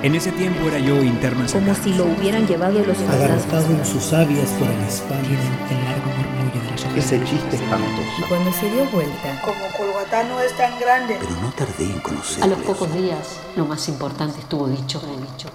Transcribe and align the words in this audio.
En 0.00 0.14
ese 0.14 0.30
tiempo 0.30 0.68
era 0.68 0.78
yo 0.78 1.02
interno 1.02 1.40
en 1.40 1.48
San 1.48 1.64
como 1.64 1.74
si 1.74 1.92
lo 1.92 2.04
hubieran 2.04 2.46
llevado 2.46 2.78
los 2.84 2.96
fantasmas. 2.98 3.64
en 3.68 3.84
sus 3.84 4.04
sabias 4.04 4.48
por 4.50 4.68
el 4.68 4.80
espacio. 4.82 5.36
el 5.70 5.84
largo 5.84 6.10
murmullo 6.16 6.92
de. 6.92 7.00
Ese 7.00 7.22
chiste 7.24 7.56
espantoso. 7.56 8.02
Y 8.16 8.22
cuando 8.22 8.52
se 8.52 8.70
dio 8.70 8.84
vuelta, 8.90 9.42
Como 9.44 9.58
Colgatá 9.76 10.22
no 10.22 10.40
es 10.40 10.56
tan 10.56 10.78
grande. 10.78 11.16
Pero 11.18 11.40
no 11.40 11.50
tardé 11.50 11.84
en 11.84 11.98
conocerlo. 11.98 12.44
A 12.44 12.48
los 12.48 12.58
pocos 12.64 12.94
días, 12.94 13.40
lo 13.56 13.66
más 13.66 13.88
importante 13.88 14.38
estuvo 14.38 14.68
dicho. 14.68 15.00
dicho. 15.00 15.48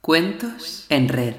Cuentos 0.00 0.86
en 0.88 1.08
red. 1.08 1.34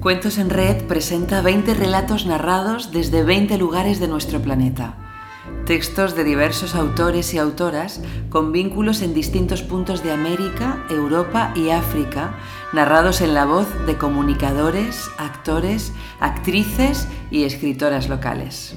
Cuentos 0.00 0.38
en 0.38 0.50
Red 0.50 0.88
presenta 0.88 1.42
20 1.42 1.74
relatos 1.74 2.26
narrados 2.26 2.90
desde 2.90 3.22
20 3.22 3.56
lugares 3.56 4.00
de 4.00 4.08
nuestro 4.08 4.42
planeta. 4.42 4.96
Textos 5.66 6.16
de 6.16 6.24
diversos 6.24 6.74
autores 6.74 7.32
y 7.34 7.38
autoras 7.38 8.00
con 8.30 8.50
vínculos 8.50 9.00
en 9.00 9.14
distintos 9.14 9.62
puntos 9.62 10.02
de 10.02 10.10
América, 10.10 10.84
Europa 10.90 11.52
y 11.54 11.70
África, 11.70 12.34
narrados 12.72 13.20
en 13.20 13.32
la 13.32 13.44
voz 13.44 13.68
de 13.86 13.96
comunicadores, 13.96 15.08
actores, 15.18 15.92
actrices 16.18 17.06
y 17.30 17.44
escritoras 17.44 18.08
locales. 18.08 18.74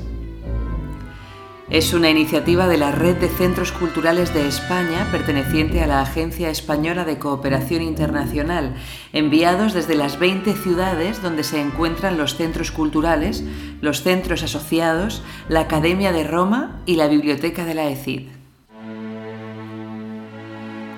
Es 1.69 1.93
una 1.93 2.11
iniciativa 2.11 2.67
de 2.67 2.77
la 2.77 2.91
Red 2.91 3.15
de 3.15 3.27
Centros 3.27 3.71
Culturales 3.71 4.31
de 4.35 4.47
España, 4.47 5.07
perteneciente 5.11 5.81
a 5.81 5.87
la 5.87 6.01
Agencia 6.01 6.51
Española 6.51 7.05
de 7.05 7.17
Cooperación 7.17 7.81
Internacional, 7.81 8.75
enviados 9.13 9.73
desde 9.73 9.95
las 9.95 10.19
20 10.19 10.53
ciudades 10.53 11.23
donde 11.23 11.43
se 11.43 11.59
encuentran 11.59 12.19
los 12.19 12.35
centros 12.35 12.69
culturales, 12.69 13.43
los 13.81 14.03
centros 14.03 14.43
asociados, 14.43 15.23
la 15.49 15.61
Academia 15.61 16.11
de 16.11 16.23
Roma 16.23 16.83
y 16.85 16.97
la 16.97 17.07
Biblioteca 17.07 17.65
de 17.65 17.73
la 17.73 17.89
ECID. 17.89 18.27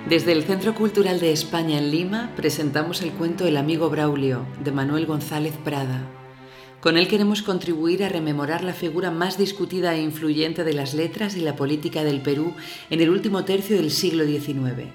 Desde 0.09 0.33
el 0.33 0.43
Centro 0.43 0.75
Cultural 0.75 1.21
de 1.21 1.31
España 1.31 1.77
en 1.77 1.91
Lima 1.91 2.31
presentamos 2.35 3.01
el 3.01 3.11
cuento 3.11 3.47
El 3.47 3.55
amigo 3.55 3.89
Braulio, 3.89 4.45
de 4.61 4.73
Manuel 4.73 5.05
González 5.05 5.53
Prada. 5.63 6.16
Con 6.87 6.95
él 6.95 7.09
queremos 7.09 7.41
contribuir 7.41 8.01
a 8.05 8.07
rememorar 8.07 8.63
la 8.63 8.71
figura 8.71 9.11
más 9.11 9.37
discutida 9.37 9.93
e 9.93 10.01
influyente 10.01 10.63
de 10.63 10.71
las 10.71 10.93
letras 10.93 11.35
y 11.35 11.41
la 11.41 11.57
política 11.57 12.05
del 12.05 12.21
Perú 12.21 12.53
en 12.89 13.01
el 13.01 13.09
último 13.09 13.43
tercio 13.43 13.75
del 13.75 13.91
siglo 13.91 14.25
XIX. 14.25 14.87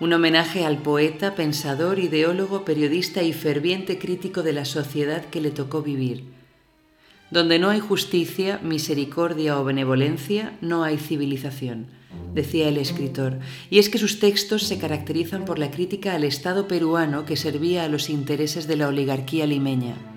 Un 0.00 0.14
homenaje 0.14 0.64
al 0.64 0.78
poeta, 0.78 1.34
pensador, 1.34 1.98
ideólogo, 1.98 2.64
periodista 2.64 3.22
y 3.22 3.34
ferviente 3.34 3.98
crítico 3.98 4.42
de 4.42 4.54
la 4.54 4.64
sociedad 4.64 5.26
que 5.26 5.42
le 5.42 5.50
tocó 5.50 5.82
vivir. 5.82 6.24
Donde 7.30 7.58
no 7.58 7.68
hay 7.68 7.80
justicia, 7.80 8.58
misericordia 8.62 9.60
o 9.60 9.64
benevolencia, 9.64 10.56
no 10.62 10.84
hay 10.84 10.96
civilización, 10.96 11.88
decía 12.32 12.66
el 12.66 12.78
escritor, 12.78 13.40
y 13.68 13.78
es 13.78 13.90
que 13.90 13.98
sus 13.98 14.20
textos 14.20 14.62
se 14.62 14.78
caracterizan 14.78 15.44
por 15.44 15.58
la 15.58 15.70
crítica 15.70 16.14
al 16.14 16.24
Estado 16.24 16.66
peruano 16.66 17.26
que 17.26 17.36
servía 17.36 17.84
a 17.84 17.88
los 17.88 18.08
intereses 18.08 18.66
de 18.66 18.76
la 18.76 18.88
oligarquía 18.88 19.46
limeña. 19.46 20.09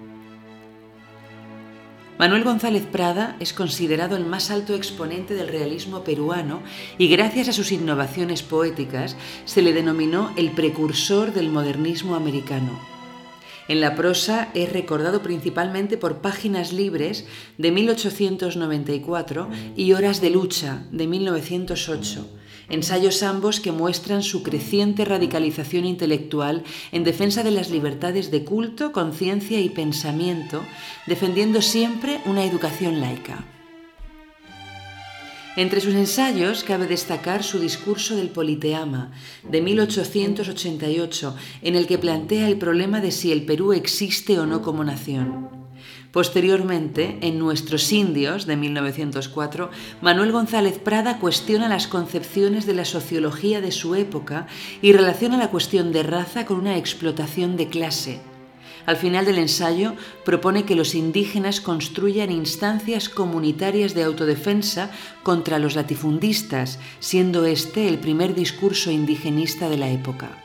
Manuel 2.24 2.46
González 2.46 2.86
Prada 2.90 3.36
es 3.42 3.52
considerado 3.52 4.16
el 4.16 4.26
más 4.26 4.50
alto 4.50 4.76
exponente 4.76 5.34
del 5.34 5.50
realismo 5.50 6.06
peruano 6.06 6.64
y 6.98 7.10
gracias 7.10 7.50
a 7.50 7.52
sus 7.52 7.74
innovaciones 7.74 8.44
poéticas 8.44 9.18
se 9.44 9.62
le 9.62 9.74
denominó 9.74 10.32
el 10.38 10.52
precursor 10.52 11.34
del 11.34 11.50
modernismo 11.50 12.16
americano. 12.16 12.80
En 13.68 13.82
la 13.82 13.96
prosa 13.96 14.52
es 14.54 14.72
recordado 14.72 15.22
principalmente 15.22 15.98
por 15.98 16.20
Páginas 16.20 16.72
Libres 16.72 17.26
de 17.58 17.72
1894 17.74 19.50
y 19.76 19.92
Horas 19.92 20.22
de 20.22 20.30
Lucha 20.30 20.86
de 20.94 21.08
1908, 21.08 22.26
ensayos 22.69 23.23
ambos 23.23 23.59
que 23.59 23.72
muestran 23.72 24.23
su 24.23 24.44
creciente 24.44 25.06
radicalización 25.06 25.85
intelectual 25.85 26.63
en 26.91 27.03
defensa 27.03 27.44
de 27.44 27.51
las 27.51 27.69
libertades 27.69 28.31
de 28.31 28.44
culto, 28.44 28.91
conciencia 28.91 29.59
y 29.59 29.69
pensamiento, 29.69 30.63
defendiendo 31.07 31.62
siempre 31.62 32.22
una 32.25 32.46
educación 32.46 33.00
laica. 33.00 33.46
Entre 35.56 35.81
sus 35.81 35.94
ensayos 35.94 36.63
cabe 36.63 36.88
destacar 36.88 37.44
su 37.44 37.59
discurso 37.59 38.16
del 38.16 38.29
Politeama 38.29 39.12
de 39.47 39.62
1888, 39.62 41.35
en 41.62 41.75
el 41.75 41.85
que 41.85 42.00
plantea 42.00 42.47
el 42.47 42.57
problema 42.57 43.02
de 43.02 43.12
si 43.12 43.31
el 43.31 43.46
Perú 43.46 43.73
existe 43.73 44.40
o 44.40 44.47
no 44.47 44.63
como 44.63 44.84
nación. 44.84 45.62
Posteriormente, 46.13 47.18
en 47.22 47.40
Nuestros 47.40 47.91
Indios, 47.91 48.46
de 48.46 48.56
1904, 48.56 49.72
Manuel 50.00 50.31
González 50.31 50.78
Prada 50.78 51.18
cuestiona 51.18 51.68
las 51.68 51.88
concepciones 51.88 52.68
de 52.68 52.75
la 52.75 52.85
sociología 52.85 53.62
de 53.62 53.72
su 53.72 53.96
época 53.96 54.46
y 54.84 54.94
relaciona 54.94 55.38
la 55.38 55.50
cuestión 55.50 55.91
de 55.91 56.03
raza 56.03 56.46
con 56.46 56.59
una 56.59 56.78
explotación 56.78 57.57
de 57.57 57.68
clase. 57.68 58.22
Al 58.85 58.97
final 58.97 59.25
del 59.25 59.40
ensayo 59.40 59.96
propone 60.23 60.66
que 60.66 60.75
los 60.75 60.94
indígenas 60.94 61.62
construyan 61.62 62.29
instancias 62.29 63.09
comunitarias 63.09 63.96
de 63.96 64.03
autodefensa 64.03 64.91
contra 65.23 65.57
los 65.57 65.73
latifundistas, 65.73 66.78
siendo 67.00 67.47
este 67.47 67.90
el 67.90 67.97
primer 67.97 68.35
discurso 68.35 68.91
indigenista 68.91 69.68
de 69.68 69.78
la 69.78 69.90
época. 69.90 70.43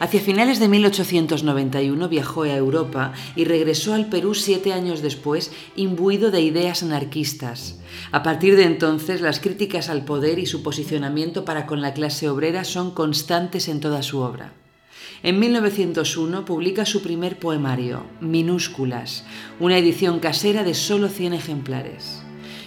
Hacia 0.00 0.20
finales 0.20 0.60
de 0.60 0.68
1891 0.68 2.08
viajó 2.08 2.42
a 2.42 2.54
Europa 2.54 3.12
y 3.34 3.44
regresó 3.44 3.94
al 3.94 4.08
Perú 4.08 4.34
siete 4.34 4.72
años 4.72 5.02
después, 5.02 5.50
imbuido 5.74 6.30
de 6.30 6.40
ideas 6.40 6.84
anarquistas. 6.84 7.80
A 8.12 8.22
partir 8.22 8.54
de 8.54 8.64
entonces, 8.64 9.20
las 9.20 9.40
críticas 9.40 9.88
al 9.88 10.04
poder 10.04 10.38
y 10.38 10.46
su 10.46 10.62
posicionamiento 10.62 11.44
para 11.44 11.66
con 11.66 11.80
la 11.80 11.94
clase 11.94 12.28
obrera 12.28 12.62
son 12.62 12.92
constantes 12.92 13.66
en 13.68 13.80
toda 13.80 14.02
su 14.02 14.20
obra. 14.20 14.52
En 15.24 15.40
1901 15.40 16.44
publica 16.44 16.86
su 16.86 17.02
primer 17.02 17.40
poemario, 17.40 18.04
Minúsculas, 18.20 19.24
una 19.58 19.78
edición 19.78 20.20
casera 20.20 20.62
de 20.62 20.74
solo 20.74 21.08
100 21.08 21.32
ejemplares. 21.32 22.22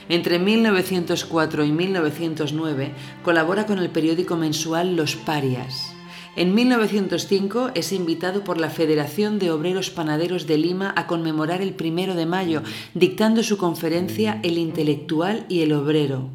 Entre 0.09 0.37
1904 0.37 1.63
y 1.63 1.71
1909 1.71 2.91
colabora 3.23 3.65
con 3.65 3.79
el 3.79 3.89
periódico 3.89 4.35
mensual 4.35 4.97
Los 4.97 5.15
Parias. 5.15 5.93
En 6.37 6.55
1905 6.55 7.71
es 7.75 7.91
invitado 7.91 8.45
por 8.45 8.57
la 8.57 8.69
Federación 8.69 9.37
de 9.37 9.51
Obreros 9.51 9.89
Panaderos 9.89 10.47
de 10.47 10.57
Lima 10.57 10.93
a 10.95 11.05
conmemorar 11.05 11.61
el 11.61 11.73
primero 11.73 12.15
de 12.15 12.25
mayo, 12.25 12.63
dictando 12.93 13.43
su 13.43 13.57
conferencia 13.57 14.39
El 14.41 14.57
intelectual 14.57 15.45
y 15.49 15.59
el 15.61 15.73
obrero. 15.73 16.29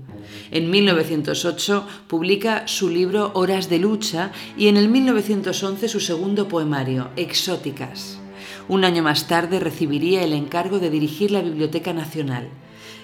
En 0.51 0.71
1908 0.71 1.87
publica 2.09 2.69
su 2.69 2.91
libro 2.91 3.31
Horas 3.33 3.71
de 3.71 3.79
lucha 3.79 4.33
y 4.59 4.69
en 4.69 4.77
el 4.77 4.91
1911 4.91 5.89
su 5.89 6.01
segundo 6.01 6.47
poemario, 6.47 7.09
Exóticas. 7.17 8.19
Un 8.69 8.85
año 8.85 9.03
más 9.03 9.29
tarde 9.29 9.61
recibiría 9.61 10.23
el 10.23 10.35
encargo 10.35 10.79
de 10.79 10.91
dirigir 10.91 11.31
la 11.31 11.41
Biblioteca 11.41 11.95
Nacional. 11.95 12.51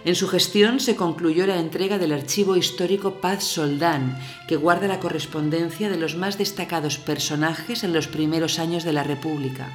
En 0.04 0.16
su 0.16 0.26
gestión 0.26 0.80
se 0.80 0.96
concluyó 0.96 1.46
la 1.46 1.60
entrega 1.60 1.96
del 1.98 2.12
archivo 2.12 2.56
histórico 2.56 3.20
Paz 3.20 3.44
Soldán, 3.44 4.18
que 4.48 4.56
guarda 4.56 4.88
la 4.88 4.98
correspondencia 4.98 5.90
de 5.90 5.96
los 5.96 6.16
más 6.16 6.38
destacados 6.38 6.98
personajes 6.98 7.84
en 7.84 7.92
los 7.92 8.08
primeros 8.08 8.58
años 8.58 8.82
de 8.82 8.92
la 8.92 9.04
República. 9.04 9.70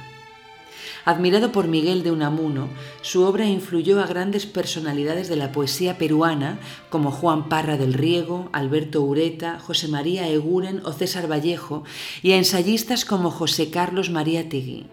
Admirado 1.06 1.50
por 1.50 1.68
Miguel 1.68 2.02
de 2.02 2.10
Unamuno, 2.10 2.68
su 3.00 3.22
obra 3.22 3.46
influyó 3.46 4.02
a 4.02 4.06
grandes 4.06 4.44
personalidades 4.44 5.28
de 5.28 5.36
la 5.36 5.50
poesía 5.50 5.96
peruana 5.96 6.58
como 6.90 7.10
Juan 7.10 7.48
Parra 7.48 7.78
del 7.78 7.94
Riego, 7.94 8.50
Alberto 8.52 9.00
Ureta, 9.00 9.58
José 9.58 9.88
María 9.88 10.28
Eguren 10.28 10.82
o 10.84 10.92
César 10.92 11.30
Vallejo, 11.30 11.84
y 12.22 12.32
a 12.32 12.36
ensayistas 12.36 13.06
como 13.06 13.30
José 13.30 13.70
Carlos 13.70 14.10
María 14.10 14.50
Tegui. 14.50 14.88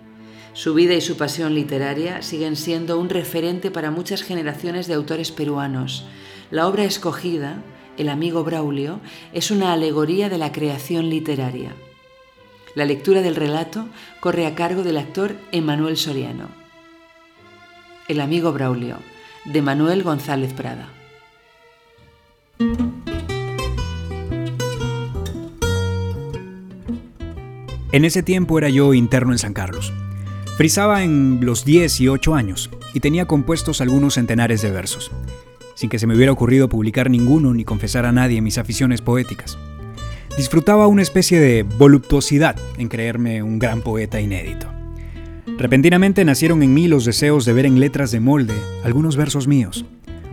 Su 0.56 0.74
vida 0.74 0.94
y 0.94 1.02
su 1.02 1.18
pasión 1.18 1.54
literaria 1.54 2.22
siguen 2.22 2.56
siendo 2.56 2.98
un 2.98 3.10
referente 3.10 3.72
para 3.72 3.92
muchas 3.92 4.24
generaciones 4.24 4.88
de 4.88 4.94
autores 4.94 5.34
peruanos. 5.34 6.06
La 6.50 6.66
obra 6.66 6.86
escogida, 6.86 7.62
El 7.98 8.08
amigo 8.08 8.46
Braulio, 8.46 9.02
es 9.34 9.52
una 9.52 9.74
alegoría 9.74 10.30
de 10.30 10.38
la 10.38 10.54
creación 10.54 11.10
literaria. 11.10 11.76
La 12.74 12.86
lectura 12.86 13.22
del 13.22 13.36
relato 13.36 13.88
corre 14.22 14.46
a 14.46 14.56
cargo 14.56 14.84
del 14.84 14.96
actor 14.96 15.36
Emanuel 15.52 15.98
Soriano. 15.98 16.48
El 18.08 18.22
amigo 18.22 18.54
Braulio, 18.54 19.00
de 19.44 19.62
Manuel 19.62 20.04
González 20.04 20.54
Prada. 20.54 20.88
En 27.92 28.06
ese 28.06 28.24
tiempo 28.24 28.58
era 28.58 28.70
yo 28.70 28.94
interno 28.94 29.34
en 29.34 29.38
San 29.38 29.54
Carlos. 29.54 29.92
Frisaba 30.56 31.04
en 31.04 31.42
los 31.42 31.66
10 31.66 32.00
y 32.00 32.08
8 32.08 32.34
años 32.34 32.70
y 32.94 33.02
tenía 33.02 33.26
compuestos 33.26 33.82
algunos 33.82 34.14
centenares 34.14 34.62
de 34.62 34.72
versos, 34.72 35.12
sin 35.76 35.90
que 35.90 36.00
se 36.00 36.08
me 36.08 36.16
hubiera 36.16 36.32
ocurrido 36.32 36.70
publicar 36.70 37.10
ninguno 37.10 37.54
ni 37.54 37.66
confesar 37.66 38.06
a 38.06 38.14
nadie 38.14 38.42
mis 38.42 38.58
aficiones 38.58 39.02
poéticas. 39.02 39.58
Disfrutaba 40.38 40.88
una 40.88 41.02
especie 41.02 41.42
de 41.42 41.64
voluptuosidad 41.64 42.56
en 42.78 42.88
creerme 42.88 43.44
un 43.44 43.60
gran 43.60 43.82
poeta 43.82 44.22
inédito. 44.22 44.68
Repentinamente 45.58 46.24
nacieron 46.24 46.64
en 46.64 46.74
mí 46.74 46.88
los 46.88 47.04
deseos 47.04 47.44
de 47.44 47.52
ver 47.52 47.66
en 47.66 47.82
letras 47.82 48.12
de 48.12 48.22
molde 48.22 48.56
algunos 48.86 49.18
versos 49.18 49.48
míos, 49.48 49.86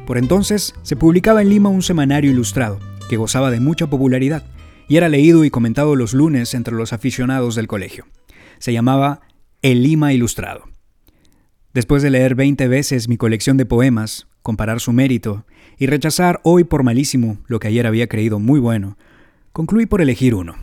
Por 0.06 0.18
entonces 0.18 0.74
se 0.82 0.96
publicaba 0.96 1.42
en 1.42 1.48
Lima 1.48 1.68
un 1.68 1.82
semanario 1.82 2.30
ilustrado, 2.30 2.78
que 3.08 3.16
gozaba 3.16 3.50
de 3.50 3.60
mucha 3.60 3.88
popularidad, 3.88 4.44
y 4.88 4.96
era 4.96 5.08
leído 5.08 5.44
y 5.44 5.50
comentado 5.50 5.96
los 5.96 6.12
lunes 6.12 6.54
entre 6.54 6.74
los 6.74 6.92
aficionados 6.92 7.54
del 7.54 7.68
colegio. 7.68 8.06
Se 8.58 8.72
llamaba 8.72 9.20
El 9.62 9.84
Lima 9.84 10.12
Ilustrado. 10.12 10.64
Después 11.72 12.02
de 12.02 12.10
leer 12.10 12.34
20 12.34 12.66
veces 12.66 13.08
mi 13.08 13.16
colección 13.16 13.56
de 13.56 13.64
poemas, 13.64 14.26
comparar 14.42 14.80
su 14.80 14.92
mérito 14.92 15.46
y 15.78 15.86
rechazar 15.86 16.40
hoy 16.42 16.64
por 16.64 16.82
malísimo 16.82 17.38
lo 17.46 17.60
que 17.60 17.68
ayer 17.68 17.86
había 17.86 18.08
creído 18.08 18.40
muy 18.40 18.58
bueno, 18.58 18.98
concluí 19.52 19.86
por 19.86 20.00
elegir 20.00 20.34
uno, 20.34 20.56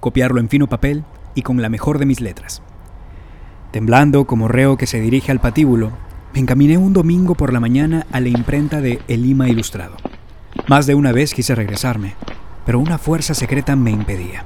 copiarlo 0.00 0.38
en 0.38 0.50
fino 0.50 0.68
papel 0.68 1.02
y 1.34 1.40
con 1.40 1.62
la 1.62 1.70
mejor 1.70 1.98
de 1.98 2.04
mis 2.04 2.20
letras. 2.20 2.60
Temblando 3.70 4.26
como 4.26 4.48
reo 4.48 4.76
que 4.76 4.86
se 4.86 5.00
dirige 5.00 5.32
al 5.32 5.40
patíbulo, 5.40 5.90
me 6.34 6.40
encaminé 6.40 6.76
un 6.76 6.92
domingo 6.92 7.34
por 7.34 7.54
la 7.54 7.60
mañana 7.60 8.06
a 8.12 8.20
la 8.20 8.28
imprenta 8.28 8.82
de 8.82 9.00
El 9.08 9.22
Lima 9.22 9.48
Ilustrado. 9.48 9.96
Más 10.68 10.86
de 10.86 10.94
una 10.94 11.12
vez 11.12 11.32
quise 11.32 11.54
regresarme, 11.54 12.16
pero 12.66 12.80
una 12.80 12.98
fuerza 12.98 13.32
secreta 13.32 13.76
me 13.76 13.92
impedía. 13.92 14.44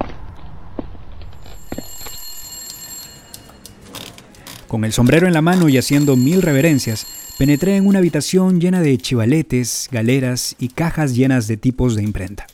Con 4.69 4.85
el 4.85 4.93
sombrero 4.93 5.29
en 5.29 5.33
la 5.33 5.43
mano 5.43 5.69
y 5.69 5.79
haciendo 5.79 6.17
mil 6.17 6.43
reverencias, 6.43 7.07
penetré 7.39 7.77
en 7.77 7.87
una 7.87 8.01
habitación 8.01 8.61
llena 8.61 8.81
de 8.81 8.99
chivaletes, 8.99 9.89
galeras 9.93 10.57
y 10.59 10.69
cajas 10.69 11.15
llenas 11.15 11.47
de 11.47 11.57
tipos 11.57 11.95
de 11.95 12.03
imprenta. 12.03 12.47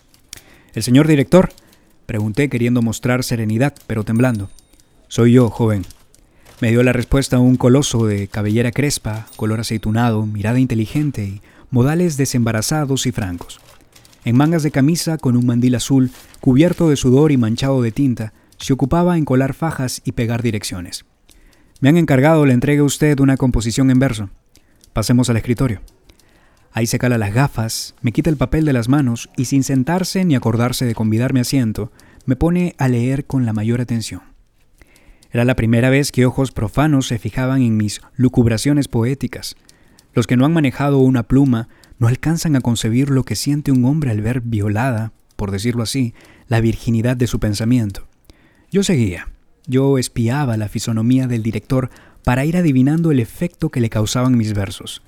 ¿El 0.75 0.83
señor 0.83 1.07
director? 1.07 1.49
Pregunté 2.05 2.51
queriendo 2.51 2.83
mostrar 2.83 3.25
serenidad, 3.25 3.75
pero 3.87 4.05
temblando. 4.05 4.51
Soy 5.09 5.33
yo, 5.33 5.49
joven. 5.49 5.87
Me 6.61 6.71
dio 6.71 6.83
la 6.83 6.93
respuesta 6.93 7.39
un 7.39 7.57
coloso 7.57 8.07
de 8.07 8.29
cabellera 8.29 8.73
crespa, 8.73 9.27
color 9.37 9.61
aceitunado, 9.61 10.27
mirada 10.27 10.61
inteligente 10.61 11.25
y 11.25 11.41
modales 11.71 12.19
desembarazados 12.19 13.07
y 13.07 13.13
francos. 13.13 13.59
En 14.25 14.37
mangas 14.37 14.63
de 14.63 14.71
camisa, 14.71 15.17
con 15.17 15.37
un 15.37 15.47
mandil 15.47 15.75
azul, 15.75 16.11
cubierto 16.41 16.91
de 16.91 16.97
sudor 16.97 17.33
y 17.33 17.39
manchado 17.39 17.81
de 17.81 17.91
tinta, 17.91 18.35
se 18.59 18.75
ocupaba 18.75 19.17
en 19.17 19.25
colar 19.25 19.55
fajas 19.55 20.03
y 20.05 20.13
pegar 20.13 20.43
direcciones. 20.43 21.07
Me 21.83 21.89
han 21.89 21.97
encargado 21.97 22.47
le 22.47 22.53
entregue 22.53 22.79
a 22.79 22.85
usted 22.85 23.19
una 23.19 23.37
composición 23.37 23.91
en 23.91 23.99
verso. 23.99 24.31
Pasemos 24.93 25.29
al 25.31 25.37
escritorio. 25.37 25.81
Ahí 26.71 26.87
se 26.87 27.01
cala 27.01 27.19
las 27.19 27.35
gafas, 27.35 27.97
me 28.03 28.13
quita 28.13 28.31
el 28.31 28.37
papel 28.37 28.65
de 28.65 28.73
las 28.73 28.89
manos 28.89 29.31
y 29.37 29.47
sin 29.47 29.65
sentarse 29.65 30.25
ni 30.25 30.37
acordarse 30.37 30.87
de 30.87 30.95
convidarme 30.95 31.41
asiento, 31.41 31.91
me 32.25 32.37
pone 32.37 32.77
a 32.79 32.87
leer 32.87 33.25
con 33.25 33.47
la 33.47 33.53
mayor 33.53 33.81
atención. 33.81 34.23
Era 35.33 35.45
la 35.45 35.57
primera 35.57 35.91
vez 35.91 36.13
que 36.13 36.25
ojos 36.25 36.53
profanos 36.53 37.09
se 37.09 37.19
fijaban 37.19 37.63
en 37.63 37.77
mis 37.77 38.01
lucubraciones 38.15 38.87
poéticas. 38.87 39.57
Los 40.15 40.29
que 40.29 40.37
no 40.37 40.45
han 40.45 40.53
manejado 40.53 40.99
una 40.99 41.25
pluma 41.25 41.69
no 41.99 42.07
alcanzan 42.07 42.55
a 42.55 42.61
concebir 42.61 43.11
lo 43.11 43.25
que 43.25 43.35
siente 43.35 43.73
un 43.73 43.85
hombre 43.87 44.13
al 44.13 44.21
ver 44.21 44.41
violada, 44.41 45.11
por 45.35 45.51
decirlo 45.51 45.83
así, 45.83 46.15
la 46.47 46.61
virginidad 46.61 47.17
de 47.17 47.27
su 47.27 47.41
pensamiento. 47.41 48.07
Yo 48.71 48.85
seguía, 48.85 49.32
yo 49.67 49.99
espiaba 49.99 50.57
la 50.57 50.69
fisonomía 50.69 51.27
del 51.27 51.43
director 51.43 51.91
para 52.25 52.45
ir 52.45 52.57
adivinando 52.57 53.11
el 53.11 53.21
efecto 53.21 53.71
que 53.71 53.81
le 53.81 53.91
causaban 53.91 54.37
mis 54.37 54.55
versos. 54.55 55.03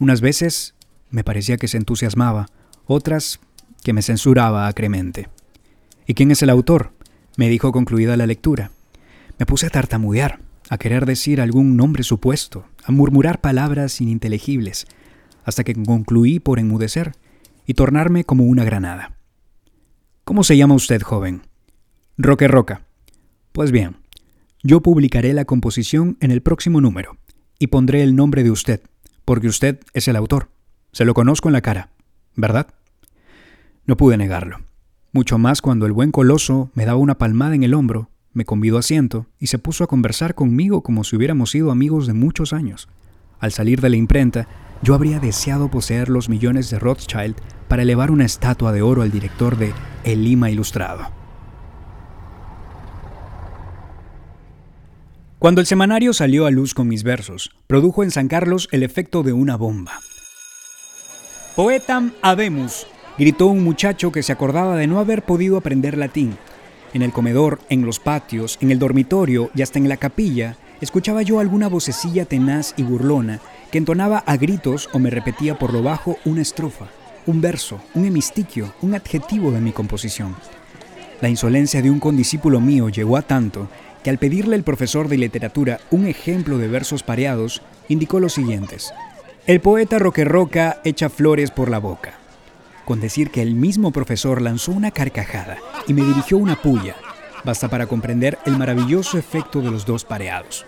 Unas 0.00 0.20
veces 0.20 0.74
me 1.10 1.24
parecía 1.24 1.56
que 1.56 1.68
se 1.68 1.76
entusiasmaba, 1.76 2.46
otras 2.86 3.40
que 3.82 3.92
me 3.92 4.02
censuraba 4.02 4.66
acremente. 4.66 5.28
¿Y 6.06 6.14
quién 6.14 6.30
es 6.30 6.42
el 6.42 6.50
autor? 6.50 6.92
me 7.36 7.48
dijo 7.48 7.72
concluida 7.72 8.16
la 8.16 8.26
lectura. 8.26 8.70
Me 9.38 9.46
puse 9.46 9.66
a 9.66 9.70
tartamudear, 9.70 10.40
a 10.70 10.78
querer 10.78 11.06
decir 11.06 11.40
algún 11.40 11.76
nombre 11.76 12.04
supuesto, 12.04 12.64
a 12.84 12.92
murmurar 12.92 13.40
palabras 13.40 14.00
ininteligibles, 14.00 14.86
hasta 15.44 15.64
que 15.64 15.74
concluí 15.74 16.38
por 16.38 16.58
enmudecer 16.58 17.12
y 17.66 17.74
tornarme 17.74 18.24
como 18.24 18.44
una 18.44 18.64
granada. 18.64 19.16
¿Cómo 20.24 20.44
se 20.44 20.56
llama 20.56 20.74
usted, 20.74 21.02
joven? 21.02 21.42
Roque 22.16 22.48
Roca. 22.48 22.83
Pues 23.54 23.70
bien, 23.70 23.98
yo 24.64 24.80
publicaré 24.80 25.32
la 25.32 25.44
composición 25.44 26.16
en 26.18 26.32
el 26.32 26.42
próximo 26.42 26.80
número 26.80 27.18
y 27.56 27.68
pondré 27.68 28.02
el 28.02 28.16
nombre 28.16 28.42
de 28.42 28.50
usted, 28.50 28.80
porque 29.24 29.46
usted 29.46 29.78
es 29.92 30.08
el 30.08 30.16
autor. 30.16 30.48
Se 30.90 31.04
lo 31.04 31.14
conozco 31.14 31.48
en 31.48 31.52
la 31.52 31.60
cara, 31.60 31.90
¿verdad? 32.34 32.66
No 33.86 33.96
pude 33.96 34.16
negarlo, 34.16 34.58
mucho 35.12 35.38
más 35.38 35.62
cuando 35.62 35.86
el 35.86 35.92
buen 35.92 36.10
coloso 36.10 36.72
me 36.74 36.84
daba 36.84 36.98
una 36.98 37.16
palmada 37.16 37.54
en 37.54 37.62
el 37.62 37.74
hombro, 37.74 38.10
me 38.32 38.44
convidó 38.44 38.76
a 38.76 38.80
asiento 38.80 39.26
y 39.38 39.46
se 39.46 39.60
puso 39.60 39.84
a 39.84 39.86
conversar 39.86 40.34
conmigo 40.34 40.82
como 40.82 41.04
si 41.04 41.14
hubiéramos 41.14 41.52
sido 41.52 41.70
amigos 41.70 42.08
de 42.08 42.14
muchos 42.14 42.52
años. 42.52 42.88
Al 43.38 43.52
salir 43.52 43.80
de 43.80 43.90
la 43.90 43.96
imprenta, 43.96 44.48
yo 44.82 44.96
habría 44.96 45.20
deseado 45.20 45.70
poseer 45.70 46.08
los 46.08 46.28
millones 46.28 46.70
de 46.70 46.80
Rothschild 46.80 47.36
para 47.68 47.82
elevar 47.82 48.10
una 48.10 48.24
estatua 48.24 48.72
de 48.72 48.82
oro 48.82 49.02
al 49.02 49.12
director 49.12 49.56
de 49.56 49.72
El 50.02 50.24
Lima 50.24 50.50
Ilustrado. 50.50 51.23
Cuando 55.44 55.60
el 55.60 55.66
semanario 55.66 56.14
salió 56.14 56.46
a 56.46 56.50
luz 56.50 56.72
con 56.72 56.88
mis 56.88 57.02
versos, 57.02 57.50
produjo 57.66 58.02
en 58.02 58.10
San 58.10 58.28
Carlos 58.28 58.66
el 58.72 58.82
efecto 58.82 59.22
de 59.22 59.34
una 59.34 59.56
bomba. 59.56 60.00
Poetam 61.54 62.12
habemus, 62.22 62.86
gritó 63.18 63.48
un 63.48 63.62
muchacho 63.62 64.10
que 64.10 64.22
se 64.22 64.32
acordaba 64.32 64.74
de 64.74 64.86
no 64.86 65.00
haber 65.00 65.20
podido 65.20 65.58
aprender 65.58 65.98
latín. 65.98 66.38
En 66.94 67.02
el 67.02 67.12
comedor, 67.12 67.60
en 67.68 67.84
los 67.84 68.00
patios, 68.00 68.56
en 68.62 68.70
el 68.70 68.78
dormitorio 68.78 69.50
y 69.54 69.60
hasta 69.60 69.78
en 69.78 69.86
la 69.90 69.98
capilla, 69.98 70.56
escuchaba 70.80 71.20
yo 71.20 71.40
alguna 71.40 71.68
vocecilla 71.68 72.24
tenaz 72.24 72.72
y 72.78 72.82
burlona 72.82 73.38
que 73.70 73.76
entonaba 73.76 74.24
a 74.26 74.38
gritos 74.38 74.88
o 74.94 74.98
me 74.98 75.10
repetía 75.10 75.58
por 75.58 75.74
lo 75.74 75.82
bajo 75.82 76.16
una 76.24 76.40
estrofa, 76.40 76.86
un 77.26 77.42
verso, 77.42 77.82
un 77.92 78.06
hemistiquio, 78.06 78.72
un 78.80 78.94
adjetivo 78.94 79.52
de 79.52 79.60
mi 79.60 79.72
composición. 79.72 80.34
La 81.20 81.28
insolencia 81.28 81.82
de 81.82 81.90
un 81.90 82.00
condiscípulo 82.00 82.60
mío 82.60 82.88
llegó 82.88 83.18
a 83.18 83.22
tanto 83.22 83.68
que 84.04 84.10
al 84.10 84.18
pedirle 84.18 84.54
el 84.54 84.62
profesor 84.62 85.08
de 85.08 85.16
literatura 85.16 85.80
un 85.90 86.06
ejemplo 86.06 86.58
de 86.58 86.68
versos 86.68 87.02
pareados, 87.02 87.62
indicó 87.88 88.20
los 88.20 88.34
siguientes. 88.34 88.92
El 89.46 89.60
poeta 89.60 89.98
Roque 89.98 90.24
Roca 90.24 90.80
echa 90.84 91.08
flores 91.08 91.50
por 91.50 91.70
la 91.70 91.78
boca. 91.78 92.14
Con 92.84 93.00
decir 93.00 93.30
que 93.30 93.40
el 93.40 93.54
mismo 93.54 93.92
profesor 93.92 94.42
lanzó 94.42 94.72
una 94.72 94.90
carcajada 94.90 95.56
y 95.88 95.94
me 95.94 96.04
dirigió 96.04 96.36
una 96.36 96.60
puya, 96.60 96.96
basta 97.44 97.68
para 97.68 97.86
comprender 97.86 98.38
el 98.44 98.58
maravilloso 98.58 99.18
efecto 99.18 99.62
de 99.62 99.70
los 99.70 99.86
dos 99.86 100.04
pareados. 100.04 100.66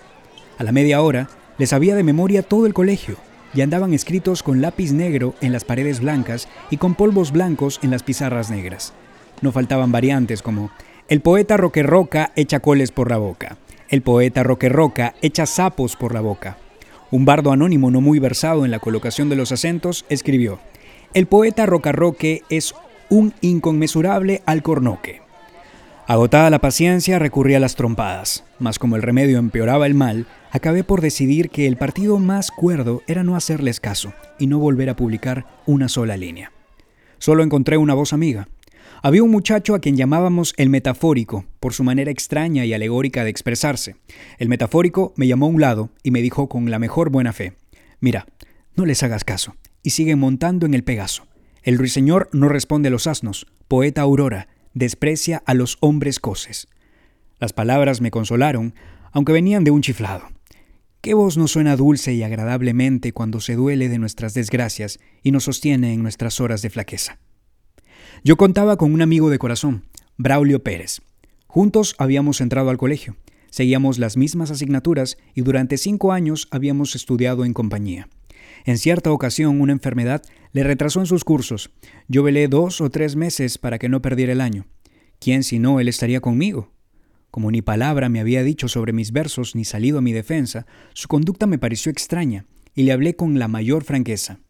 A 0.59 0.65
la 0.65 0.73
media 0.73 1.03
hora, 1.03 1.29
les 1.59 1.71
sabía 1.71 1.95
de 1.95 2.03
memoria 2.03 2.43
todo 2.43 2.67
el 2.67 2.73
colegio 2.73 3.17
y 3.53 3.61
andaban 3.61 3.93
escritos 3.93 4.43
con 4.43 4.63
lápiz 4.63 4.93
negro 4.93 5.35
en 5.43 5.53
las 5.53 5.65
paredes 5.65 6.01
blancas 6.01 6.49
y 6.71 6.79
con 6.79 6.95
polvos 6.95 7.33
blancos 7.33 7.81
en 7.83 7.91
las 7.91 8.03
pizarras 8.03 8.51
negras. 8.51 8.95
No 9.43 9.53
faltaban 9.53 9.93
variantes 9.93 10.41
como 10.41 10.71
el 11.09 11.21
poeta 11.21 11.57
Roque 11.57 11.85
Roca 11.85 12.33
echa 12.35 12.59
coles 12.59 12.91
por 12.91 13.11
la 13.11 13.19
boca. 13.19 13.59
El 13.89 14.03
poeta 14.03 14.43
Roque 14.43 14.69
Roca 14.69 15.15
echa 15.23 15.47
sapos 15.47 15.95
por 15.95 16.13
la 16.13 16.21
boca. 16.21 16.59
Un 17.13 17.25
bardo 17.25 17.53
anónimo 17.53 17.93
no 17.93 18.01
muy 18.01 18.19
versado 18.19 18.65
en 18.65 18.73
la 18.73 18.81
colocación 18.81 19.29
de 19.29 19.37
los 19.37 19.53
acentos 19.53 20.05
escribió: 20.09 20.59
El 21.15 21.27
poeta 21.27 21.65
Roca 21.65 21.93
Roque 21.93 22.43
es 22.51 22.75
un 23.09 23.35
inconmensurable 23.41 24.43
alcornoque. 24.47 25.23
Agotada 26.09 26.51
la 26.51 26.61
paciencia, 26.61 27.21
recurrí 27.21 27.55
a 27.55 27.61
las 27.61 27.77
trompadas, 27.77 28.45
mas 28.59 28.81
como 28.81 28.97
el 28.97 29.03
remedio 29.03 29.39
empeoraba 29.39 29.87
el 29.87 29.95
mal, 29.95 30.27
acabé 30.51 30.83
por 30.83 31.01
decidir 31.01 31.51
que 31.51 31.69
el 31.69 31.77
partido 31.77 32.19
más 32.19 32.51
cuerdo 32.51 33.03
era 33.07 33.23
no 33.23 33.37
hacerles 33.37 33.79
caso 33.79 34.13
y 34.41 34.49
no 34.49 34.59
volver 34.59 34.91
a 34.91 34.97
publicar 34.97 35.47
una 35.67 35.89
sola 35.89 36.17
línea. 36.17 36.51
Solo 37.19 37.43
encontré 37.43 37.77
una 37.77 37.95
voz 37.95 38.13
amiga, 38.13 38.49
había 39.03 39.23
un 39.23 39.31
muchacho 39.31 39.75
a 39.75 39.81
quien 39.81 39.97
llamábamos 39.97 40.55
el 40.57 40.69
metafórico, 40.69 41.45
por 41.61 41.73
su 41.73 41.85
manera 41.85 42.11
extraña 42.11 42.65
y 42.65 42.75
alegórica 42.75 43.25
de 43.25 43.31
expresarse. 43.31 43.97
El 44.39 44.49
metafórico 44.49 45.13
me 45.17 45.27
llamó 45.27 45.47
a 45.47 45.51
un 45.51 45.61
lado 45.61 45.91
y 46.03 46.11
me 46.11 46.23
dijo 46.23 46.49
con 46.49 46.71
la 46.71 46.79
mejor 46.79 47.11
buena 47.11 47.33
fe, 47.33 47.55
mira, 48.01 48.27
no 48.75 48.87
les 48.87 49.03
hagas 49.03 49.25
caso, 49.25 49.57
y 49.83 49.91
siguen 49.91 50.19
montando 50.19 50.67
en 50.67 50.75
el 50.75 50.85
Pegaso. 50.85 51.27
El 51.63 51.79
ruiseñor 51.79 52.29
no 52.33 52.49
responde 52.49 52.89
a 52.89 52.91
los 52.91 53.07
asnos, 53.07 53.47
poeta 53.69 54.03
aurora, 54.03 54.49
desprecia 54.75 55.43
a 55.47 55.55
los 55.55 55.79
hombres 55.81 56.21
coces. 56.21 56.69
Las 57.39 57.53
palabras 57.53 58.01
me 58.01 58.11
consolaron, 58.11 58.75
aunque 59.13 59.33
venían 59.33 59.65
de 59.65 59.71
un 59.71 59.83
chiflado. 59.83 60.29
¿Qué 61.01 61.15
voz 61.15 61.37
nos 61.37 61.53
suena 61.53 61.77
dulce 61.77 62.15
y 62.15 62.23
agradablemente 62.23 63.13
cuando 63.13 63.41
se 63.41 63.55
duele 63.55 63.89
de 63.89 63.99
nuestras 63.99 64.35
desgracias 64.35 64.99
y 65.23 65.31
nos 65.31 65.45
sostiene 65.45 65.93
en 65.93 66.03
nuestras 66.03 66.41
horas 66.41 66.63
de 66.63 66.71
flaqueza? 66.71 67.19
Yo 68.27 68.37
contaba 68.37 68.77
con 68.77 68.93
un 68.93 69.03
amigo 69.03 69.31
de 69.31 69.39
corazón, 69.39 69.85
Braulio 70.17 70.61
Pérez. 70.61 71.01
Juntos 71.47 71.95
habíamos 71.97 72.41
entrado 72.41 72.71
al 72.71 72.77
colegio, 72.77 73.15
seguíamos 73.51 74.01
las 74.01 74.17
mismas 74.17 74.51
asignaturas 74.51 75.17
y 75.37 75.43
durante 75.43 75.79
cinco 75.79 76.11
años 76.11 76.49
habíamos 76.51 76.97
estudiado 76.97 77.45
en 77.45 77.53
compañía. 77.53 78.09
En 78.65 78.79
cierta 78.79 79.13
ocasión 79.13 79.61
una 79.61 79.71
enfermedad 79.71 80.25
le 80.51 80.65
retrasó 80.65 80.99
en 80.99 81.07
sus 81.07 81.23
cursos. 81.23 81.71
Yo 82.09 82.25
velé 82.25 82.49
dos 82.49 82.81
o 82.81 82.91
tres 82.91 83.15
meses 83.15 83.59
para 83.59 83.79
que 83.79 83.89
no 83.89 84.03
perdiera 84.03 84.33
el 84.33 84.41
año. 84.41 84.67
¿Quién 85.21 85.45
si 85.45 85.61
no 85.61 85.79
él 85.79 85.87
estaría 85.87 86.21
conmigo? 86.21 86.73
Como 87.31 87.53
ni 87.53 87.63
palabra 87.63 88.09
me 88.09 88.19
había 88.19 88.43
dicho 88.43 88.67
sobre 88.67 88.93
mis 88.93 89.13
versos 89.13 89.55
ni 89.55 89.65
salido 89.65 89.99
a 89.99 90.03
mi 90.03 90.13
defensa, 90.13 90.67
su 90.95 91.07
conducta 91.07 91.47
me 91.47 91.59
pareció 91.59 91.93
extraña 91.93 92.45
y 92.75 92.83
le 92.83 92.91
hablé 92.91 93.15
con 93.15 93.39
la 93.39 93.47
mayor 93.47 93.85
franqueza. 93.85 94.41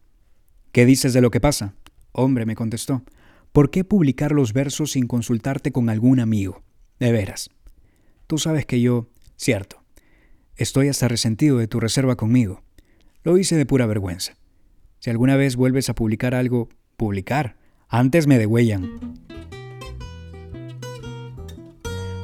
¿Qué 0.71 0.87
dices 0.87 1.13
de 1.13 1.21
lo 1.21 1.29
que 1.29 1.39
pasa? 1.39 1.75
Hombre, 2.11 2.47
me 2.47 2.55
contestó. 2.55 3.03
¿Por 3.57 3.71
qué 3.71 3.83
publicar 3.83 4.33
los 4.33 4.53
versos 4.53 4.91
sin 4.91 5.07
consultarte 5.07 5.71
con 5.71 5.89
algún 5.89 6.19
amigo? 6.19 6.61
De 6.99 7.11
veras. 7.11 7.49
Tú 8.27 8.37
sabes 8.37 8.67
que 8.67 8.81
yo, 8.81 9.09
cierto, 9.35 9.83
estoy 10.57 10.89
hasta 10.89 11.07
resentido 11.07 11.57
de 11.57 11.67
tu 11.67 11.79
reserva 11.79 12.15
conmigo. 12.17 12.61
Lo 13.23 13.35
hice 13.35 13.55
de 13.55 13.65
pura 13.65 13.87
vergüenza. 13.87 14.37
Si 14.99 15.09
alguna 15.09 15.37
vez 15.37 15.55
vuelves 15.55 15.89
a 15.89 15.95
publicar 15.95 16.35
algo, 16.35 16.69
publicar. 16.97 17.57
Antes 17.89 18.27
me 18.27 18.37
degüellan. 18.37 18.91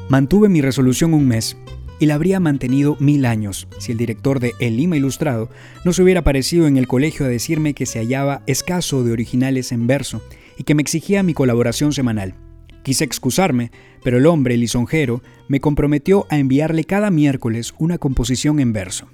Mantuve 0.10 0.50
mi 0.50 0.62
resolución 0.62 1.16
un 1.16 1.28
mes 1.28 1.58
y 2.00 2.06
la 2.06 2.14
habría 2.14 2.40
mantenido 2.40 2.96
mil 3.00 3.26
años 3.26 3.68
si 3.80 3.92
el 3.92 3.98
director 3.98 4.40
de 4.40 4.54
El 4.60 4.78
Lima 4.78 4.98
Ilustrado 4.98 5.50
no 5.84 5.94
se 5.94 6.04
hubiera 6.04 6.20
aparecido 6.20 6.68
en 6.68 6.78
el 6.78 6.88
colegio 6.88 7.26
a 7.26 7.30
decirme 7.30 7.74
que 7.74 7.88
se 7.88 7.98
hallaba 7.98 8.44
escaso 8.46 9.04
de 9.04 9.14
originales 9.14 9.72
en 9.72 9.88
verso 9.88 10.22
y 10.58 10.64
que 10.64 10.76
me 10.76 10.82
exigía 10.82 11.24
mi 11.24 11.34
colaboración 11.34 11.94
semanal. 11.94 12.36
Quise 12.84 13.06
excusarme, 13.06 13.72
pero 14.04 14.18
el 14.18 14.26
hombre 14.26 14.58
lisonjero 14.58 15.22
me 15.48 15.60
comprometió 15.60 16.26
a 16.30 16.38
enviarle 16.38 16.84
cada 16.84 17.10
miércoles 17.10 17.74
una 17.78 17.98
composición 17.98 18.60
en 18.60 18.74
verso. 18.74 19.08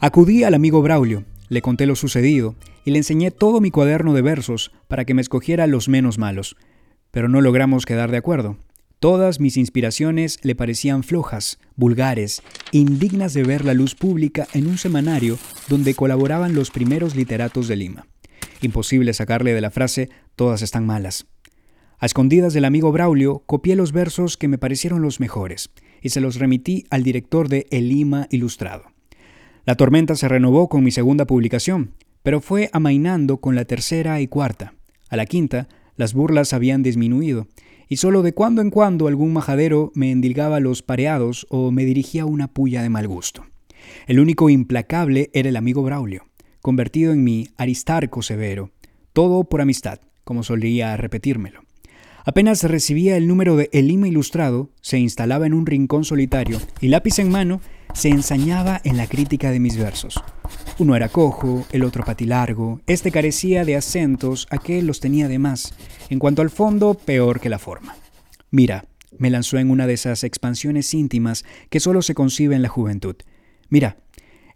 Acudí 0.00 0.44
al 0.44 0.54
amigo 0.54 0.82
Braulio, 0.82 1.24
le 1.48 1.62
conté 1.62 1.86
lo 1.86 1.94
sucedido 1.94 2.54
y 2.84 2.90
le 2.90 2.98
enseñé 2.98 3.30
todo 3.30 3.60
mi 3.60 3.70
cuaderno 3.70 4.14
de 4.14 4.22
versos 4.22 4.72
para 4.88 5.04
que 5.04 5.14
me 5.14 5.22
escogiera 5.22 5.66
los 5.66 5.88
menos 5.88 6.18
malos, 6.18 6.56
pero 7.10 7.28
no 7.28 7.40
logramos 7.40 7.86
quedar 7.86 8.10
de 8.10 8.16
acuerdo. 8.16 8.56
Todas 8.98 9.40
mis 9.40 9.58
inspiraciones 9.58 10.38
le 10.42 10.54
parecían 10.54 11.02
flojas, 11.02 11.58
vulgares, 11.76 12.42
indignas 12.72 13.34
de 13.34 13.42
ver 13.42 13.64
la 13.64 13.74
luz 13.74 13.94
pública 13.94 14.48
en 14.54 14.66
un 14.66 14.78
semanario 14.78 15.38
donde 15.68 15.94
colaboraban 15.94 16.54
los 16.54 16.70
primeros 16.70 17.14
literatos 17.14 17.68
de 17.68 17.76
Lima. 17.76 18.06
Imposible 18.60 19.12
sacarle 19.12 19.54
de 19.54 19.60
la 19.60 19.70
frase 19.70 20.08
todas 20.34 20.62
están 20.62 20.86
malas. 20.86 21.26
A 21.98 22.06
escondidas 22.06 22.52
del 22.52 22.66
amigo 22.66 22.92
Braulio, 22.92 23.42
copié 23.46 23.74
los 23.74 23.92
versos 23.92 24.36
que 24.36 24.48
me 24.48 24.58
parecieron 24.58 25.02
los 25.02 25.18
mejores 25.20 25.70
y 26.02 26.10
se 26.10 26.20
los 26.20 26.36
remití 26.36 26.84
al 26.90 27.02
director 27.02 27.48
de 27.48 27.66
El 27.70 27.88
Lima 27.88 28.26
Ilustrado. 28.30 28.84
La 29.64 29.76
tormenta 29.76 30.14
se 30.14 30.28
renovó 30.28 30.68
con 30.68 30.84
mi 30.84 30.90
segunda 30.90 31.26
publicación, 31.26 31.94
pero 32.22 32.40
fue 32.40 32.70
amainando 32.72 33.38
con 33.38 33.54
la 33.54 33.64
tercera 33.64 34.20
y 34.20 34.28
cuarta. 34.28 34.74
A 35.08 35.16
la 35.16 35.26
quinta, 35.26 35.68
las 35.96 36.12
burlas 36.12 36.52
habían 36.52 36.82
disminuido 36.82 37.48
y 37.88 37.96
solo 37.96 38.22
de 38.22 38.34
cuando 38.34 38.62
en 38.62 38.70
cuando 38.70 39.06
algún 39.06 39.32
majadero 39.32 39.92
me 39.94 40.10
endilgaba 40.10 40.60
los 40.60 40.82
pareados 40.82 41.46
o 41.50 41.70
me 41.70 41.84
dirigía 41.84 42.26
una 42.26 42.48
puya 42.48 42.82
de 42.82 42.90
mal 42.90 43.08
gusto. 43.08 43.46
El 44.06 44.20
único 44.20 44.50
implacable 44.50 45.30
era 45.32 45.48
el 45.48 45.56
amigo 45.56 45.82
Braulio, 45.82 46.24
convertido 46.66 47.12
en 47.12 47.22
mi 47.22 47.46
Aristarco 47.56 48.22
severo, 48.22 48.72
todo 49.12 49.44
por 49.44 49.60
amistad, 49.60 50.00
como 50.24 50.42
solía 50.42 50.96
repetírmelo. 50.96 51.60
Apenas 52.24 52.64
recibía 52.64 53.16
el 53.16 53.28
número 53.28 53.54
de 53.54 53.70
El 53.72 53.86
Lima 53.86 54.08
Ilustrado, 54.08 54.68
se 54.80 54.98
instalaba 54.98 55.46
en 55.46 55.54
un 55.54 55.64
rincón 55.64 56.04
solitario 56.04 56.60
y 56.80 56.88
lápiz 56.88 57.20
en 57.20 57.30
mano 57.30 57.60
se 57.94 58.08
ensañaba 58.08 58.80
en 58.82 58.96
la 58.96 59.06
crítica 59.06 59.52
de 59.52 59.60
mis 59.60 59.76
versos. 59.76 60.20
Uno 60.80 60.96
era 60.96 61.08
cojo, 61.08 61.64
el 61.70 61.84
otro 61.84 62.04
patilargo, 62.04 62.80
este 62.88 63.12
carecía 63.12 63.64
de 63.64 63.76
acentos, 63.76 64.48
aquel 64.50 64.88
los 64.88 64.98
tenía 64.98 65.28
de 65.28 65.38
más. 65.38 65.72
En 66.10 66.18
cuanto 66.18 66.42
al 66.42 66.50
fondo, 66.50 66.94
peor 66.94 67.38
que 67.38 67.48
la 67.48 67.60
forma. 67.60 67.94
Mira, 68.50 68.86
me 69.16 69.30
lanzó 69.30 69.58
en 69.58 69.70
una 69.70 69.86
de 69.86 69.94
esas 69.94 70.24
expansiones 70.24 70.92
íntimas 70.94 71.44
que 71.70 71.78
solo 71.78 72.02
se 72.02 72.16
concibe 72.16 72.56
en 72.56 72.62
la 72.62 72.68
juventud. 72.68 73.14
Mira, 73.68 73.98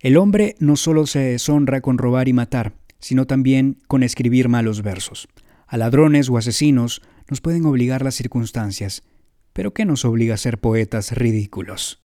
el 0.00 0.16
hombre 0.16 0.56
no 0.58 0.76
solo 0.76 1.06
se 1.06 1.18
deshonra 1.18 1.80
con 1.80 1.98
robar 1.98 2.28
y 2.28 2.32
matar, 2.32 2.74
sino 2.98 3.26
también 3.26 3.78
con 3.86 4.02
escribir 4.02 4.48
malos 4.48 4.82
versos. 4.82 5.28
A 5.66 5.76
ladrones 5.76 6.28
o 6.30 6.38
asesinos 6.38 7.02
nos 7.28 7.40
pueden 7.40 7.66
obligar 7.66 8.02
las 8.02 8.14
circunstancias, 8.14 9.02
pero 9.52 9.74
¿qué 9.74 9.84
nos 9.84 10.04
obliga 10.04 10.34
a 10.34 10.38
ser 10.38 10.58
poetas 10.58 11.12
ridículos? 11.12 12.02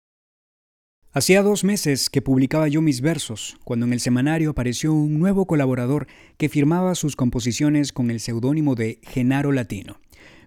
Hacía 1.13 1.43
dos 1.43 1.65
meses 1.65 2.09
que 2.09 2.21
publicaba 2.21 2.69
yo 2.69 2.81
mis 2.81 3.01
versos, 3.01 3.57
cuando 3.65 3.85
en 3.85 3.91
el 3.91 3.99
semanario 3.99 4.51
apareció 4.51 4.93
un 4.93 5.19
nuevo 5.19 5.45
colaborador 5.45 6.07
que 6.37 6.47
firmaba 6.47 6.95
sus 6.95 7.17
composiciones 7.17 7.91
con 7.91 8.09
el 8.09 8.21
seudónimo 8.21 8.75
de 8.75 9.01
Genaro 9.03 9.51
Latino. 9.51 9.99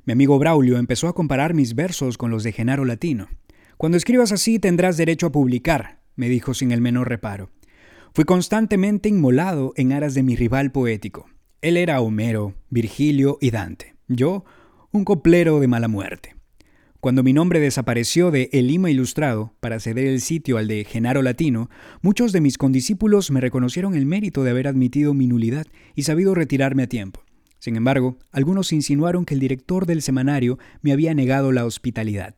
Mi 0.06 0.14
amigo 0.14 0.38
Braulio 0.38 0.78
empezó 0.78 1.08
a 1.08 1.14
comparar 1.14 1.52
mis 1.52 1.74
versos 1.74 2.16
con 2.16 2.30
los 2.30 2.42
de 2.44 2.52
Genaro 2.52 2.86
Latino. 2.86 3.28
Cuando 3.76 3.98
escribas 3.98 4.32
así 4.32 4.58
tendrás 4.58 4.96
derecho 4.96 5.26
a 5.26 5.32
publicar, 5.32 6.03
me 6.16 6.28
dijo 6.28 6.54
sin 6.54 6.72
el 6.72 6.80
menor 6.80 7.08
reparo. 7.08 7.50
Fui 8.12 8.24
constantemente 8.24 9.08
inmolado 9.08 9.72
en 9.76 9.92
aras 9.92 10.14
de 10.14 10.22
mi 10.22 10.36
rival 10.36 10.70
poético. 10.72 11.26
Él 11.62 11.76
era 11.76 12.00
Homero, 12.00 12.54
Virgilio 12.70 13.38
y 13.40 13.50
Dante. 13.50 13.94
Yo, 14.06 14.44
un 14.92 15.04
coplero 15.04 15.60
de 15.60 15.66
mala 15.66 15.88
muerte. 15.88 16.36
Cuando 17.00 17.22
mi 17.22 17.32
nombre 17.32 17.60
desapareció 17.60 18.30
de 18.30 18.48
El 18.52 18.68
Lima 18.68 18.90
Ilustrado 18.90 19.52
para 19.60 19.78
ceder 19.78 20.06
el 20.06 20.20
sitio 20.20 20.56
al 20.56 20.68
de 20.68 20.84
Genaro 20.84 21.20
Latino, 21.20 21.68
muchos 22.00 22.32
de 22.32 22.40
mis 22.40 22.56
condiscípulos 22.56 23.30
me 23.30 23.42
reconocieron 23.42 23.94
el 23.94 24.06
mérito 24.06 24.42
de 24.42 24.50
haber 24.50 24.68
admitido 24.68 25.12
mi 25.12 25.26
nulidad 25.26 25.66
y 25.94 26.04
sabido 26.04 26.34
retirarme 26.34 26.84
a 26.84 26.86
tiempo. 26.86 27.22
Sin 27.58 27.76
embargo, 27.76 28.16
algunos 28.30 28.72
insinuaron 28.72 29.24
que 29.24 29.34
el 29.34 29.40
director 29.40 29.84
del 29.84 30.00
semanario 30.00 30.58
me 30.80 30.92
había 30.92 31.12
negado 31.12 31.50
la 31.50 31.66
hospitalidad. 31.66 32.36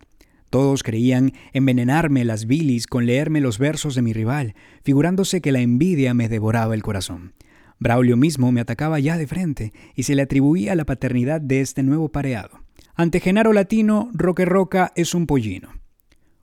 Todos 0.51 0.83
creían 0.83 1.33
envenenarme 1.53 2.25
las 2.25 2.47
bilis 2.47 2.87
con 2.87 3.07
leerme 3.07 3.41
los 3.41 3.59
versos 3.59 3.95
de 3.95 4.03
mi 4.03 4.13
rival, 4.13 4.55
figurándose 4.83 5.41
que 5.41 5.53
la 5.53 5.61
envidia 5.61 6.15
me 6.15 6.29
devoraba 6.29 6.75
el 6.75 6.83
corazón. 6.83 7.35
Braulio 7.79 8.17
mismo 8.17 8.53
me 8.53 8.61
atacaba 8.61 8.99
ya 9.01 9.19
de 9.19 9.27
frente 9.27 9.73
y 9.95 10.05
se 10.05 10.15
le 10.15 10.23
atribuía 10.23 10.75
la 10.75 10.87
paternidad 10.87 11.41
de 11.41 11.61
este 11.61 11.83
nuevo 11.83 12.09
pareado. 12.09 12.61
Ante 12.95 13.21
Genaro 13.21 13.53
Latino, 13.53 14.11
Roque 14.15 14.47
Roca 14.47 14.93
es 14.97 15.15
un 15.15 15.27
pollino. 15.27 15.69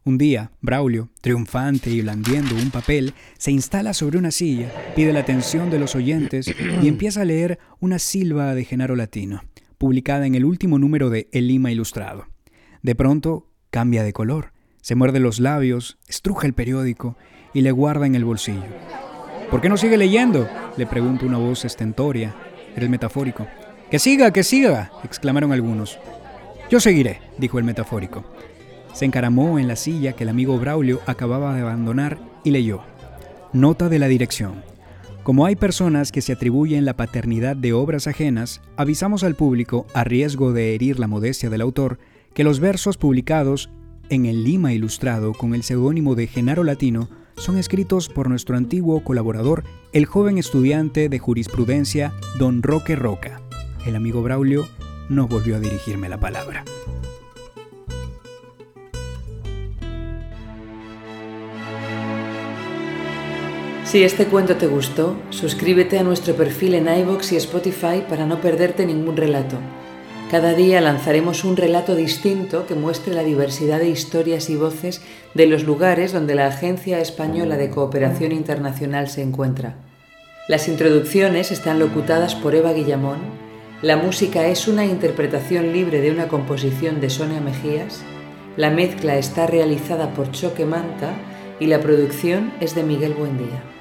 Un 0.05 0.17
día, 0.17 0.51
Braulio, 0.60 1.10
triunfante 1.22 1.89
y 1.89 2.01
blandiendo 2.01 2.55
un 2.55 2.72
papel, 2.72 3.13
se 3.38 3.51
instala 3.51 3.93
sobre 3.93 4.17
una 4.17 4.31
silla, 4.31 4.69
pide 4.95 5.13
la 5.13 5.22
atención 5.22 5.69
de 5.69 5.79
los 5.79 5.95
oyentes 5.95 6.53
y 6.81 6.88
empieza 6.89 7.22
a 7.22 7.25
leer 7.25 7.57
una 7.79 8.00
silva 8.00 8.53
de 8.53 8.65
Genaro 8.65 8.98
Latino, 8.98 9.43
publicada 9.77 10.27
en 10.27 10.36
el 10.36 10.43
último 10.43 10.77
número 10.77 11.10
de 11.10 11.29
El 11.31 11.48
Lima 11.48 11.72
Ilustrado. 11.72 12.27
De 12.81 12.95
pronto, 12.95 13.48
cambia 13.74 14.03
de 14.03 14.13
color, 14.13 14.53
se 14.82 14.94
muerde 14.94 15.20
los 15.20 15.39
labios, 15.39 15.98
estruja 16.08 16.46
el 16.46 16.53
periódico 16.53 17.18
y 17.56 17.62
le 17.62 17.72
guarda 17.72 18.06
en 18.06 18.13
el 18.13 18.24
bolsillo. 18.24 18.62
¿Por 19.50 19.62
qué 19.62 19.68
no 19.68 19.77
sigue 19.77 19.98
leyendo? 19.98 20.48
le 20.77 20.86
pregunta 20.86 21.25
una 21.25 21.39
voz 21.39 21.65
estentoria. 21.65 22.36
Era 22.75 22.84
el 22.84 22.92
metafórico. 22.92 23.48
Que 23.89 23.98
siga, 23.98 24.32
que 24.32 24.44
siga, 24.44 24.92
exclamaron 25.03 25.51
algunos. 25.51 25.98
Yo 26.70 26.80
seguiré, 26.80 27.20
dijo 27.39 27.58
el 27.58 27.65
metafórico. 27.65 28.24
Se 28.94 29.06
encaramó 29.06 29.58
en 29.58 29.68
la 29.68 29.75
silla 29.75 30.13
que 30.13 30.22
el 30.22 30.30
amigo 30.30 30.60
Braulio 30.60 31.01
acababa 31.08 31.56
de 31.56 31.62
abandonar 31.62 32.20
y 32.44 32.51
leyó. 32.51 32.84
Nota 33.53 33.89
de 33.89 33.98
la 33.98 34.08
dirección. 34.08 34.63
Como 35.24 35.48
hay 35.48 35.56
personas 35.56 36.12
que 36.12 36.22
se 36.22 36.34
atribuyen 36.34 36.86
la 36.86 36.96
paternidad 36.96 37.56
de 37.56 37.74
obras 37.74 38.06
ajenas, 38.06 38.62
avisamos 38.77 39.24
al 39.24 39.34
público, 39.34 39.88
a 39.96 40.03
riesgo 40.03 40.53
de 40.53 40.75
herir 40.75 41.00
la 41.00 41.08
modestia 41.08 41.50
del 41.50 41.62
autor, 41.62 41.98
que 42.34 42.44
los 42.44 42.60
versos 42.60 42.98
publicados 42.98 43.70
en 44.10 44.25
el 44.25 44.44
Lima 44.44 44.74
Ilustrado 44.74 45.34
con 45.34 45.54
el 45.54 45.63
seudónimo 45.63 46.16
de 46.16 46.28
Genaro 46.28 46.63
Latino 46.63 47.10
son 47.38 47.58
escritos 47.58 48.10
por 48.10 48.30
nuestro 48.30 48.58
antiguo 48.58 49.04
colaborador, 49.04 49.63
el 49.92 50.06
joven 50.06 50.38
estudiante 50.38 51.10
de 51.10 51.20
jurisprudencia, 51.20 52.13
don 52.38 52.62
Roque 52.62 52.96
Roca. 52.96 53.42
El 53.86 53.96
amigo 53.96 54.22
Braulio 54.22 54.68
no 55.10 55.28
volvió 55.28 55.56
a 55.56 55.60
dirigirme 55.60 56.10
la 56.10 56.20
palabra. 56.20 56.63
Si 63.84 64.02
este 64.04 64.25
cuento 64.25 64.56
te 64.56 64.66
gustó, 64.66 65.16
suscríbete 65.30 66.00
a 66.00 66.04
nuestro 66.04 66.36
perfil 66.36 66.74
en 66.74 66.88
iVoox 66.88 67.34
y 67.34 67.36
Spotify 67.36 68.04
para 68.08 68.25
no 68.25 68.42
perderte 68.42 68.86
ningún 68.88 69.18
relato. 69.18 69.58
Cada 70.34 70.56
día 70.56 70.82
lanzaremos 70.82 71.44
un 71.44 71.58
relato 71.58 71.94
distinto 71.94 72.66
que 72.66 72.74
muestre 72.74 73.13
la 73.13 73.22
diversidad 73.22 73.78
de 73.78 73.90
historias 73.90 74.50
y 74.50 74.56
voces 74.56 75.00
de 75.36 75.46
los 75.46 75.63
lugares 75.63 76.12
donde 76.12 76.34
la 76.34 76.48
Agencia 76.48 77.00
Española 77.00 77.56
de 77.56 77.70
Cooperación 77.70 78.32
Internacional 78.32 79.10
se 79.10 79.22
encuentra. 79.22 79.75
Las 80.48 80.68
introducciones 80.68 81.52
están 81.52 81.78
locutadas 81.78 82.34
por 82.34 82.56
Eva 82.56 82.74
Guillamón, 82.74 83.20
la 83.84 83.96
música 83.96 84.48
es 84.48 84.68
una 84.68 84.86
interpretación 84.86 85.72
libre 85.72 86.02
de 86.02 86.10
una 86.10 86.28
composición 86.28 87.00
de 87.00 87.12
Sonia 87.12 87.40
Mejías, 87.40 88.02
la 88.58 88.72
mezcla 88.72 89.20
está 89.20 89.46
realizada 89.46 90.16
por 90.16 90.32
Choque 90.32 90.66
Manta 90.66 91.13
y 91.60 91.68
la 91.68 91.80
producción 91.80 92.52
es 92.60 92.74
de 92.74 92.82
Miguel 92.82 93.13
Buendía. 93.13 93.73